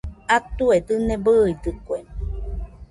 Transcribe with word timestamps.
Atue 0.35 0.77
dɨne 0.87 1.15
bɨidɨkue 1.23 1.97